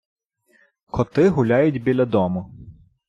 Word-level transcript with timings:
Коти 0.87 1.29
гуляють 1.29 1.83
біля 1.83 2.05
дому 2.05 2.51